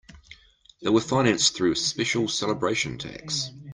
They 0.81 0.89
were 0.89 0.99
financed 0.99 1.55
through 1.55 1.73
a 1.73 1.75
special 1.75 2.27
celebration 2.27 2.97
tax. 2.97 3.51